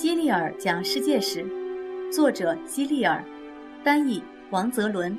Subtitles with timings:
[0.00, 1.44] 基利尔讲世界史，
[2.10, 3.22] 作者基利尔，
[3.84, 5.14] 翻译王泽伦，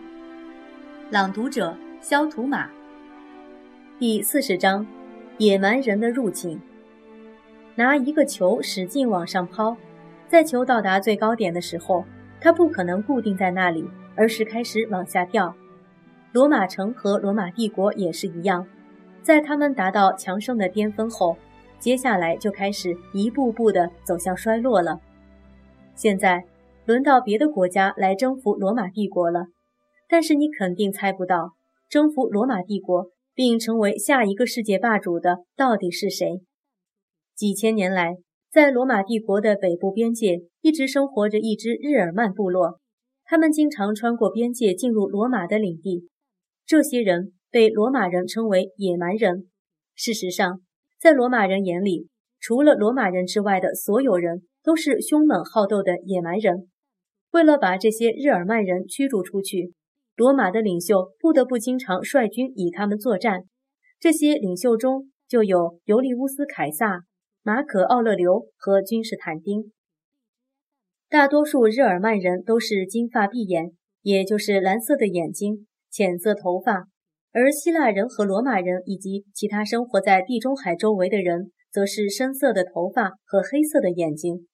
[1.11, 2.67] 朗读者肖图马。
[3.99, 4.83] 第四十章：
[5.37, 6.59] 野蛮人的入侵。
[7.75, 9.77] 拿一个球使劲往上抛，
[10.27, 12.03] 在球到达最高点的时候，
[12.39, 15.53] 它不可能固定在那里，而是开始往下掉。
[16.31, 18.65] 罗马城和罗马帝国也是一样，
[19.21, 21.37] 在他们达到强盛的巅峰后。
[21.81, 25.01] 接下来就开始一步步地走向衰落了。
[25.95, 26.45] 现在
[26.85, 29.47] 轮到别的国家来征服罗马帝国了，
[30.07, 31.53] 但是你肯定猜不到，
[31.89, 36.41] 征服罗马帝国并成为下一个世界霸主的到底是谁？
[37.35, 38.17] 几千年来，
[38.51, 42.79] 在罗马帝国的北部边界一直生活着一支日耳曼部落，
[43.25, 46.07] 他们经常穿过边界进入罗马的领地。
[46.65, 49.47] 这些人被罗马人称为野蛮人。
[49.95, 50.61] 事实上，
[51.01, 56.69] 在罗马人眼里，除了罗马人之外的所有人都是凶猛好斗的野蛮人。
[57.31, 59.73] 为了把这些日耳曼人驱逐出去，
[60.15, 63.45] 罗马的领袖不得不经常率军与他们作战。
[63.99, 67.01] 这些领袖中就有尤利乌斯·凯撒、
[67.41, 69.71] 马可·奥勒留和君士坦丁。
[71.09, 73.71] 大多数日耳曼人都是金发碧眼，
[74.03, 76.89] 也就是蓝色的眼睛、浅色头发。
[77.33, 84.47] 而希腊人和罗马人以及其他生活在地中海周围的人，则是深色的头发和黑色的眼睛。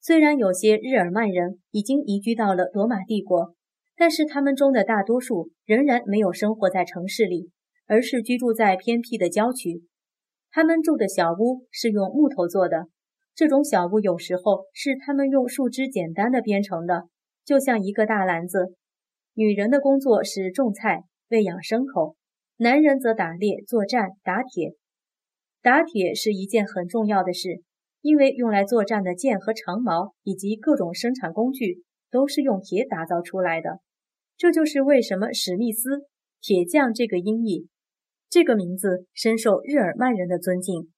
[0.00, 3.54] 虽然有些日耳曼人已经移居到了罗马帝国，
[3.96, 7.50] 但是他们中的大多数仍然没有生活在城市里，
[7.86, 9.82] 而是居住在偏僻的郊区。
[10.52, 12.86] 他们住的小屋是用木头做的，
[13.34, 17.08] 这种小屋有时候是他们用树枝简单的编成的，
[17.44, 18.76] 就像一个大篮子。
[19.34, 21.02] 女人的工作是种菜。
[21.34, 22.14] 喂养牲口，
[22.58, 24.76] 男人则打猎、作战、打铁。
[25.62, 27.60] 打铁是一件很重要的事，
[28.02, 33.80] 因为用来作战的剑和长矛以及各种生产工具都是用铁打造出来的。
[34.36, 36.06] 这就是为什么史密斯
[36.40, 37.66] “铁匠”这个音译，
[38.30, 40.92] 这个名字深受日耳曼人的尊敬。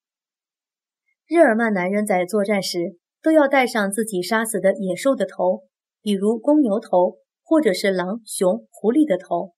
[1.27, 5.63] 日耳曼男人在作战时都要带上自己杀死的野兽的头，
[6.03, 9.56] 比如公牛头，或者是狼、熊、狐狸的头。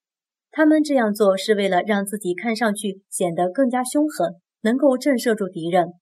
[0.59, 5.93] 他们这样做是为了让自己看上去显得更加凶狠，能够震慑住敌人。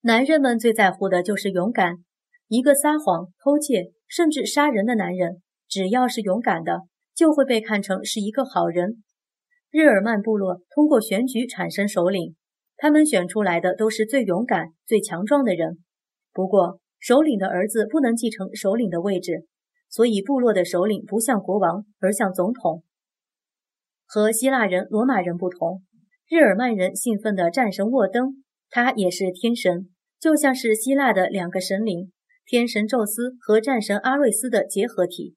[0.00, 1.98] 男人们最在乎的就是勇敢。
[2.48, 6.80] 一个撒谎、偷窃甚至杀人的男人，只要是勇敢的，
[7.14, 9.04] 就会被看成是一个好人。
[9.70, 12.34] 日耳曼部落通过选举产生首领，
[12.76, 15.78] 他们选出来的都是最勇敢、最强壮的人。
[16.32, 19.46] 不过，首领的儿子不能继承首领的位置，
[19.88, 22.82] 所以部落的首领不像国王，而像总统。
[24.16, 25.82] 和希腊人、罗马人不同，
[26.26, 32.10] 日耳曼人信奉的战神沃登，他也是天神，就像是希腊的两个神灵——
[32.46, 35.34] 天神宙斯和战神阿瑞斯的结合体。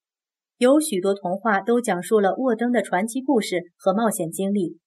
[0.57, 4.77] 有许多童话都讲述了沃登的传奇故事和冒险经历。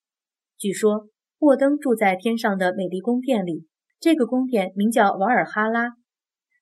[0.57, 3.67] 据说，沃登住在天上的美丽宫殿里，
[3.99, 5.91] 这个宫殿名叫瓦尔哈拉。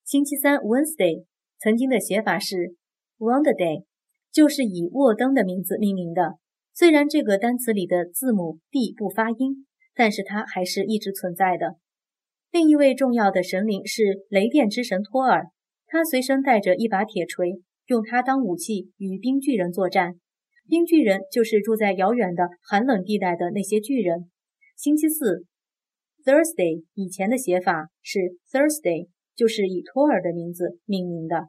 [0.04, 1.24] 星期三 （Wednesday）
[1.58, 2.76] 曾经的写法是
[3.16, 3.86] Wonder Day，
[4.30, 6.41] 就是以沃登的名字命名的。
[6.74, 11.76] 虽然这个单词里的字母 D 不发音，但是它还是一直存在的。
[12.50, 15.48] 另一位重要的神灵是雷电之神托尔，
[15.86, 20.14] 他随身带着一把铁锤，用它当武器与冰巨人作战。
[20.66, 24.30] 冰巨人就是住在遥远的寒冷地带的那些巨人。
[24.76, 25.44] 星期四
[26.24, 28.18] ，Thursday 以前的写法是
[28.50, 31.48] Thursday，就是以托尔的名字命名的。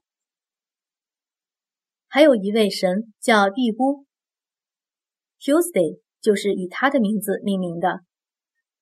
[2.09, 4.05] 还有一位神叫地乌。
[5.43, 7.99] Tuesday 就是以他的名字命名的。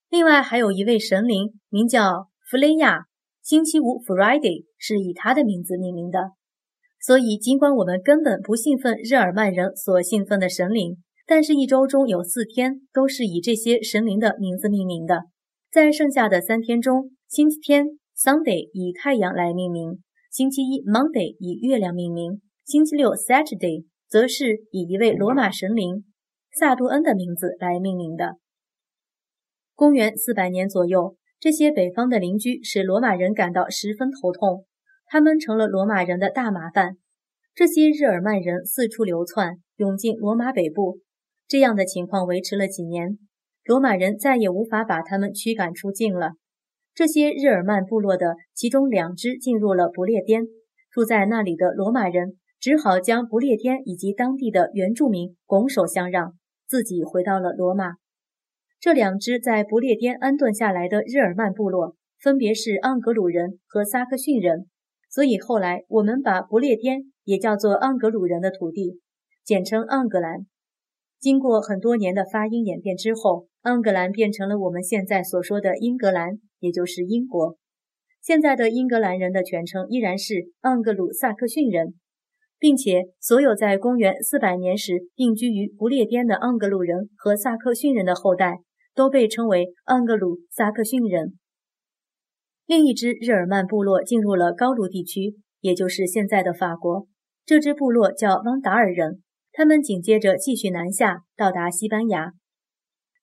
[0.09, 3.05] 另外还有一位神灵名叫弗雷亚，
[3.41, 6.33] 星期五 Friday 是以他的名字命名的。
[6.99, 15.23] 所以尽管我们根本不信奉日耳曼人所信奉的神灵，但是一周中有四天都是以这些神灵的名字命名的。
[15.71, 26.05] 在剩下的三天中，星期天 Sunday 以太阳来命名，星期一 Monday 以月亮命名，星期六 Saturday 则是以一位罗马神灵。
[26.53, 28.35] 萨杜恩的名字来命名的。
[29.73, 34.65] 公元四百年左右，这些北方的邻居使罗马人感到十分头痛，
[35.05, 36.97] 他们成了罗马人的大麻烦。
[37.55, 40.99] 这些日耳曼人四处流窜，涌进罗马北部。
[41.47, 43.17] 这样的情况维持了几年，
[43.65, 46.33] 罗马人再也无法把他们驱赶出境了。
[46.93, 50.45] 这些日耳曼部落的其中两支进入了不列颠，
[50.91, 56.35] 住在那里的罗马人只好将不列颠以及当地的原住民拱手相让。
[56.71, 57.95] 自己回到了罗马。
[58.79, 64.69] 这两支在不列颠安顿下来的日耳曼部落分别是盎格鲁人和萨克逊人，
[65.09, 69.01] 所以后来我们把不列颠也叫做盎格鲁人的土地，
[69.43, 70.45] 简称盎格兰。
[71.19, 77.57] 经过很多年的发音演变之后，盎格兰变成了我们现在所说的英格兰，也就是英国。
[78.21, 81.95] 现在的英格兰人的全称依然是盎格鲁撒克逊人。
[82.61, 88.59] 并且，所有在公元四百年时定居于不列颠的盎格鲁人和萨克逊人的后代，
[88.93, 91.39] 都被称为盎格鲁撒克逊人。
[92.67, 97.07] 另一支日耳曼部落进入了高卢地区，也就是现在的法国。
[97.47, 99.23] 这支部落叫汪达尔人。
[99.51, 102.33] 他们紧接着继续南下，到达西班牙，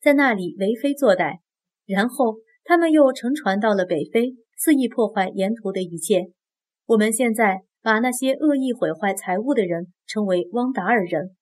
[0.02, 1.37] 在那里为非作歹。
[1.87, 6.32] 然后，他们又乘船到了北非，肆意破坏沿途的一切。
[6.87, 7.67] 我们现在。
[7.82, 11.36] 把那些恶意毁坏财物的人称为汪达尔人。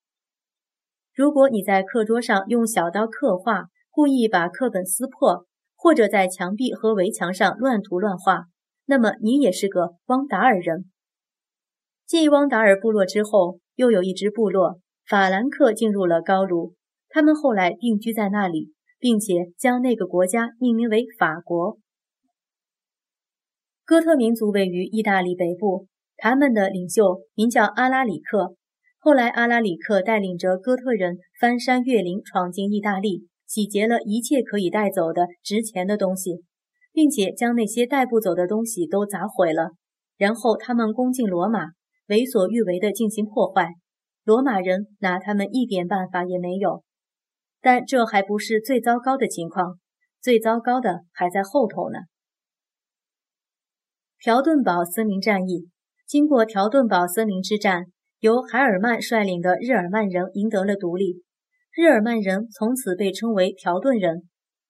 [1.14, 8.44] 如果你在课桌上用小刀刻画，故意把课本撕破，或者在墙壁和围墙上乱涂乱画，
[8.84, 10.90] 那么你也是个汪达尔人。
[12.04, 16.74] 继汪达尔部落之后，又有一支部落法兰克进入了高卢，
[17.08, 21.78] 他们后来定居在那里，并且将那个国家命名为法国。
[23.86, 25.86] 哥特民族位于意大利北部。
[26.16, 28.56] 他们的领袖名叫阿拉里克。
[28.98, 36.42] 后来，阿拉里克带领着哥特人翻山越岭，闯进意大利，洗劫了一切可以带走的值钱的东西，
[36.92, 39.70] 并且将那些带不走的东西都砸毁了。
[40.16, 41.66] 然后，他们攻进罗马，
[42.08, 43.68] 为所欲为地进行破坏。
[44.24, 46.82] 罗马人拿他们一点办法也没有。
[47.60, 49.78] 但这还不是最糟糕的情况，
[50.20, 51.98] 最糟糕的还在后头呢。
[54.18, 55.68] 朴顿堡森林战役。
[56.06, 57.86] 经过条顿堡森林之战，
[58.20, 61.24] 由海尔曼率领的日耳曼人赢得了独立。
[61.74, 64.22] 日耳曼人从此被称为条顿人。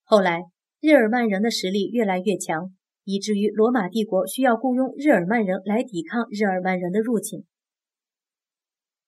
[0.03, 0.45] 后来，
[0.81, 2.73] 日耳曼人的实力越来越强，
[3.05, 7.45] 以至于罗马帝国需要雇佣日耳曼人来抵抗日耳曼人的入侵。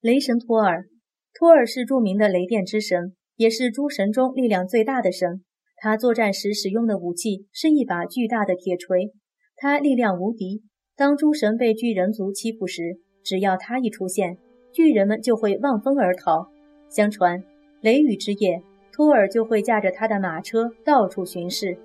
[0.02, 0.84] 雷神托尔，
[1.32, 5.44] 托尔是著名的雷电之神，也是诸神中力量最大的神。
[5.76, 9.12] 他作战时使用的武器是一把巨大的铁锤，
[9.56, 10.62] 他力量无敌。
[10.98, 14.36] 当诸神被巨人族欺负时，只要他一出现，
[14.72, 16.50] 巨人们就会望风而逃。
[16.88, 17.44] 相传，
[17.80, 18.60] 雷雨之夜，
[18.90, 21.78] 托尔就会驾着他的马车到处巡视，